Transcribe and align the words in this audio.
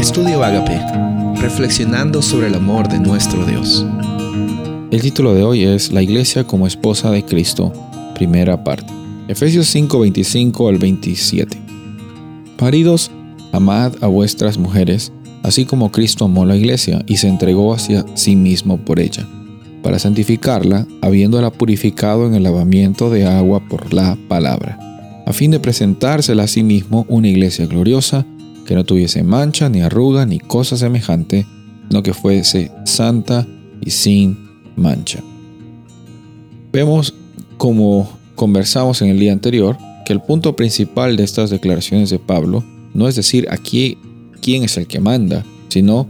Estudio 0.00 0.42
Agape, 0.42 0.80
reflexionando 1.42 2.22
sobre 2.22 2.46
el 2.46 2.54
amor 2.54 2.88
de 2.88 2.98
nuestro 2.98 3.44
Dios. 3.44 3.84
El 4.90 5.02
título 5.02 5.34
de 5.34 5.42
hoy 5.42 5.64
es 5.64 5.92
La 5.92 6.00
Iglesia 6.00 6.44
como 6.44 6.66
esposa 6.66 7.10
de 7.10 7.22
Cristo, 7.22 7.70
primera 8.14 8.64
parte. 8.64 8.90
Efesios 9.28 9.66
5, 9.66 10.00
25 10.00 10.68
al 10.70 10.78
27. 10.78 11.54
Maridos, 12.58 13.10
amad 13.52 13.92
a 14.00 14.06
vuestras 14.06 14.56
mujeres, 14.56 15.12
así 15.42 15.66
como 15.66 15.92
Cristo 15.92 16.24
amó 16.24 16.46
la 16.46 16.56
iglesia 16.56 17.04
y 17.06 17.18
se 17.18 17.28
entregó 17.28 17.74
hacia 17.74 18.06
sí 18.14 18.36
mismo 18.36 18.78
por 18.78 19.00
ella, 19.00 19.28
para 19.82 19.98
santificarla, 19.98 20.86
habiéndola 21.02 21.50
purificado 21.50 22.26
en 22.26 22.34
el 22.34 22.44
lavamiento 22.44 23.10
de 23.10 23.26
agua 23.26 23.60
por 23.68 23.92
la 23.92 24.16
palabra, 24.28 24.78
a 25.26 25.34
fin 25.34 25.50
de 25.50 25.60
presentársela 25.60 26.44
a 26.44 26.48
sí 26.48 26.62
mismo 26.62 27.04
una 27.06 27.28
iglesia 27.28 27.66
gloriosa, 27.66 28.24
que 28.70 28.76
no 28.76 28.84
tuviese 28.84 29.24
mancha, 29.24 29.68
ni 29.68 29.80
arruga, 29.80 30.24
ni 30.26 30.38
cosa 30.38 30.76
semejante, 30.76 31.44
sino 31.88 32.04
que 32.04 32.14
fuese 32.14 32.70
santa 32.84 33.44
y 33.80 33.90
sin 33.90 34.48
mancha. 34.76 35.18
Vemos, 36.70 37.12
como 37.56 38.08
conversamos 38.36 39.02
en 39.02 39.08
el 39.08 39.18
día 39.18 39.32
anterior, 39.32 39.76
que 40.06 40.12
el 40.12 40.22
punto 40.22 40.54
principal 40.54 41.16
de 41.16 41.24
estas 41.24 41.50
declaraciones 41.50 42.10
de 42.10 42.20
Pablo 42.20 42.62
no 42.94 43.08
es 43.08 43.16
decir 43.16 43.48
aquí 43.50 43.98
quién 44.40 44.62
es 44.62 44.76
el 44.76 44.86
que 44.86 45.00
manda, 45.00 45.44
sino 45.66 46.06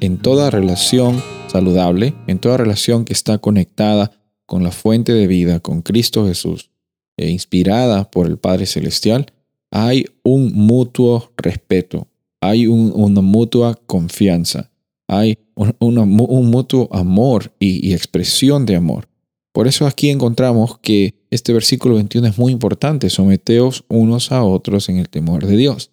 en 0.00 0.16
toda 0.16 0.48
relación 0.48 1.22
saludable, 1.48 2.14
en 2.26 2.38
toda 2.38 2.56
relación 2.56 3.04
que 3.04 3.12
está 3.12 3.36
conectada 3.36 4.12
con 4.46 4.62
la 4.62 4.70
fuente 4.70 5.12
de 5.12 5.26
vida, 5.26 5.60
con 5.60 5.82
Cristo 5.82 6.26
Jesús, 6.26 6.70
e 7.18 7.28
inspirada 7.28 8.10
por 8.10 8.26
el 8.26 8.38
Padre 8.38 8.64
Celestial, 8.64 9.30
hay 9.70 10.06
un 10.22 10.52
mutuo 10.54 11.32
respeto, 11.36 12.06
hay 12.40 12.66
una 12.66 13.20
mutua 13.20 13.78
confianza, 13.86 14.70
hay 15.06 15.38
un, 15.54 16.08
mutuo 16.50 16.88
amor 16.92 17.52
y, 17.58 17.88
y, 17.88 17.92
expresión 17.92 18.66
de 18.66 18.76
amor. 18.76 19.08
Por 19.52 19.66
eso 19.66 19.86
aquí 19.86 20.10
encontramos 20.10 20.78
que 20.78 21.14
este 21.30 21.52
versículo 21.52 21.96
21 21.96 22.28
es 22.28 22.38
muy 22.38 22.52
importante, 22.52 23.10
someteos 23.10 23.84
unos 23.88 24.30
a 24.30 24.44
otros 24.44 24.88
en 24.88 24.98
el 24.98 25.08
temor 25.08 25.46
de 25.46 25.56
Dios. 25.56 25.90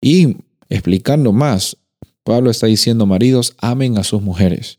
Y 0.00 0.36
explicando 0.68 1.32
más, 1.32 1.76
Pablo 2.24 2.50
está 2.50 2.66
diciendo, 2.66 3.06
maridos, 3.06 3.54
amen 3.58 3.98
a 3.98 4.04
sus 4.04 4.22
mujeres. 4.22 4.78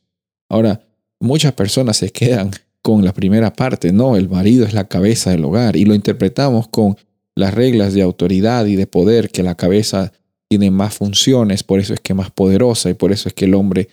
Ahora, 0.50 0.86
muchas 1.20 1.53
personas 1.53 1.97
se 1.97 2.12
quedan 2.12 2.52
con 2.81 3.03
la 3.03 3.14
primera 3.14 3.53
parte, 3.53 3.92
no, 3.94 4.18
el 4.18 4.30
marido 4.30 4.66
es 4.66 4.73
la 4.73 4.88
cabeza 4.88 5.31
del 5.31 5.45
hogar 5.45 5.75
y 5.75 5.86
lo 5.86 5.95
interpretamos 5.95 6.68
con 6.68 6.97
las 7.36 7.53
reglas 7.53 7.94
de 7.94 8.02
autoridad 8.02 8.66
y 8.66 8.76
de 8.76 8.88
poder, 8.88 9.30
que 9.30 9.44
la 9.44 9.56
cabeza 9.56 10.12
tiene 10.50 10.70
más 10.70 10.94
funciones, 10.94 11.64
por 11.64 11.80
eso 11.80 11.94
es 11.94 12.00
que 12.00 12.14
es 12.14 12.17
más 12.17 12.31
poderosa 12.31 12.90
y 12.90 12.94
por 12.94 13.12
eso 13.12 13.28
es 13.28 13.34
que 13.34 13.45
el 13.45 13.56
hombre 13.56 13.90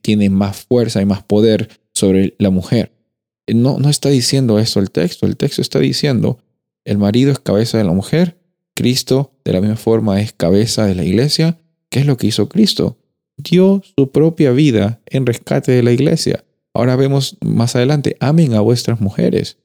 tiene 0.00 0.30
más 0.30 0.64
fuerza 0.64 1.02
y 1.02 1.06
más 1.06 1.24
poder 1.24 1.68
sobre 1.92 2.34
la 2.38 2.50
mujer. 2.50 2.92
No, 3.48 3.78
no 3.78 3.88
está 3.88 4.08
diciendo 4.08 4.58
eso 4.58 4.78
el 4.78 4.90
texto, 4.90 5.26
el 5.26 5.36
texto 5.36 5.62
está 5.62 5.80
diciendo, 5.80 6.38
el 6.84 6.98
marido 6.98 7.32
es 7.32 7.38
cabeza 7.40 7.78
de 7.78 7.84
la 7.84 7.92
mujer, 7.92 8.38
Cristo 8.78 9.32
de 9.44 9.52
la 9.52 9.60
misma 9.60 9.76
forma 9.76 10.20
es 10.20 10.32
cabeza 10.32 10.86
de 10.86 10.94
la 10.94 11.04
iglesia. 11.04 11.58
¿Qué 11.90 11.98
es 11.98 12.06
lo 12.06 12.16
que 12.16 12.28
hizo 12.28 12.48
Cristo? 12.48 12.96
Dio 13.36 13.82
su 13.96 14.12
propia 14.12 14.52
vida 14.52 15.00
en 15.06 15.26
rescate 15.26 15.72
de 15.72 15.82
la 15.82 15.90
iglesia. 15.90 16.44
Ahora 16.74 16.94
vemos 16.94 17.38
más 17.40 17.74
adelante, 17.74 18.16
amen 18.20 18.54
a 18.54 18.60
vuestras 18.60 19.00
mujeres. 19.00 19.58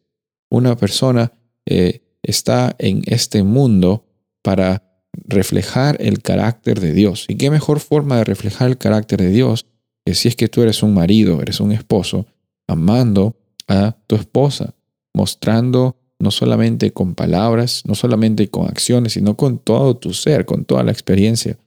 Una 0.50 0.75
persona 0.77 1.31
eh, 1.67 2.02
está 2.23 2.75
en 2.79 3.02
este 3.05 3.43
mundo 3.43 4.05
para 4.41 4.83
reflejar 5.13 5.97
el 5.99 6.21
carácter 6.21 6.80
de 6.80 6.93
Dios. 6.93 7.25
¿Y 7.27 7.35
qué 7.35 7.52
mejor 7.52 7.80
forma 7.80 8.17
de 8.17 8.23
reflejar 8.23 8.69
el 8.69 8.77
carácter 8.77 9.21
de 9.21 9.30
Dios 9.30 9.65
que 10.05 10.15
si 10.15 10.27
es 10.27 10.35
que 10.35 10.47
tú 10.47 10.61
eres 10.61 10.83
un 10.83 10.93
marido, 10.93 11.41
eres 11.41 11.59
un 11.59 11.71
esposo, 11.71 12.25
amando 12.67 13.37
a 13.67 13.95
tu 14.08 14.15
esposa, 14.15 14.73
mostrando 15.14 15.98
no 16.20 16.31
solamente 16.31 16.92
con 16.92 17.15
palabras, 17.15 17.83
no 17.86 17.95
solamente 17.95 18.49
con 18.49 18.67
acciones, 18.67 19.14
sino 19.14 19.36
con 19.36 19.59
todo 19.59 19.95
tu 19.98 20.14
ser, 20.14 20.45
con 20.45 20.65
toda 20.65 20.83
la 20.83 20.92
experiencia, 20.92 21.58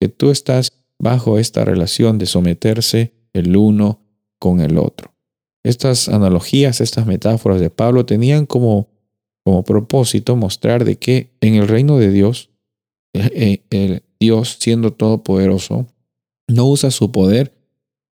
que 0.00 0.08
tú 0.08 0.30
estás 0.30 0.72
bajo 0.98 1.38
esta 1.38 1.64
relación 1.64 2.18
de 2.18 2.26
someterse 2.26 3.12
el 3.32 3.56
uno 3.56 4.00
con 4.38 4.60
el 4.60 4.78
otro. 4.78 5.14
Estas 5.64 6.08
analogías, 6.08 6.80
estas 6.80 7.06
metáforas 7.06 7.60
de 7.60 7.70
Pablo 7.70 8.04
tenían 8.04 8.46
como 8.46 8.88
como 9.44 9.64
propósito 9.64 10.36
mostrar 10.36 10.84
de 10.84 10.96
que 10.96 11.30
en 11.40 11.54
el 11.54 11.68
reino 11.68 11.98
de 11.98 12.10
Dios, 12.10 12.50
eh, 13.14 13.30
eh, 13.34 13.62
el 13.70 14.02
Dios 14.20 14.56
siendo 14.60 14.92
todopoderoso, 14.92 15.86
no 16.48 16.66
usa 16.66 16.90
su 16.90 17.10
poder 17.10 17.54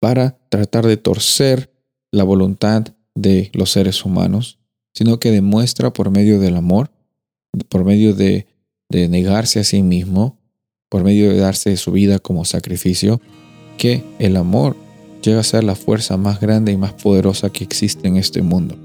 para 0.01 0.39
tratar 0.49 0.87
de 0.87 0.97
torcer 0.97 1.73
la 2.13 2.25
voluntad 2.25 2.95
de 3.15 3.51
los 3.55 3.71
seres 3.71 4.05
humanos, 4.05 4.59
sino 4.95 5.19
que 5.19 5.31
demuestra 5.31 5.93
por 5.93 6.11
medio 6.11 6.39
del 6.39 6.57
amor, 6.57 6.91
por 7.69 7.85
medio 7.85 8.15
de, 8.15 8.47
de 8.89 9.09
negarse 9.09 9.61
a 9.61 9.65
sí 9.65 9.83
mismo, 9.83 10.39
por 10.89 11.03
medio 11.03 11.31
de 11.31 11.39
darse 11.39 11.77
su 11.77 11.93
vida 11.93 12.19
como 12.19 12.45
sacrificio, 12.45 13.21
que 13.79 14.05
el 14.19 14.37
amor 14.37 14.77
llega 15.23 15.41
a 15.41 15.45
ser 15.45 15.65
la 15.65 15.75
fuerza 15.75 16.17
más 16.17 16.41
grande 16.41 16.73
y 16.73 16.77
más 16.77 16.93
poderosa 16.93 17.51
que 17.51 17.65
existe 17.65 18.07
en 18.07 18.17
este 18.17 18.43
mundo. 18.43 18.77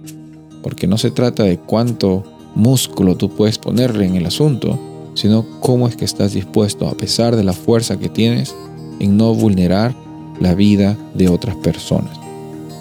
Porque 0.64 0.88
no 0.88 0.98
se 0.98 1.12
trata 1.12 1.44
de 1.44 1.60
cuánto 1.60 2.24
músculo 2.56 3.16
tú 3.16 3.30
puedes 3.30 3.58
ponerle 3.58 4.06
en 4.06 4.16
el 4.16 4.26
asunto, 4.26 4.80
sino 5.14 5.46
cómo 5.60 5.88
es 5.88 5.96
que 5.96 6.06
estás 6.06 6.34
dispuesto, 6.34 6.88
a 6.88 6.94
pesar 6.94 7.36
de 7.36 7.44
la 7.44 7.54
fuerza 7.54 7.98
que 7.98 8.10
tienes, 8.10 8.56
en 9.00 9.18
no 9.18 9.34
vulnerar 9.34 9.96
la 10.40 10.54
vida 10.54 10.98
de 11.14 11.30
otras 11.30 11.56
personas. 11.58 12.20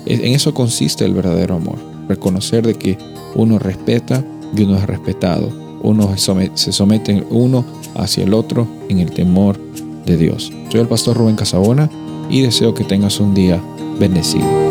En 0.07 0.35
eso 0.35 0.55
consiste 0.55 1.05
el 1.05 1.15
verdadero 1.15 1.57
amor, 1.57 1.79
reconocer 2.09 2.67
de 2.67 2.75
que 2.75 2.99
uno 3.35 3.59
respeta 3.59 4.25
y 4.57 4.63
uno 4.63 4.77
es 4.77 4.85
respetado, 4.85 5.51
uno 5.83 6.17
se 6.17 6.73
somete 6.73 7.25
uno 7.31 7.65
hacia 7.95 8.25
el 8.25 8.35
otro 8.35 8.67
en 8.89 9.01
el 9.01 9.11
temor 9.11 9.59
de 10.07 10.17
Dios. 10.17 10.53
Soy 10.71 10.81
el 10.81 10.89
pastor 10.89 11.17
Rubén 11.17 11.37
Casabona 11.37 11.91
y 12.29 12.43
deseo 12.43 12.75
que 12.75 12.85
tengas 12.85 13.21
un 13.21 13.35
día 13.35 13.63
bendecido. 13.99 14.70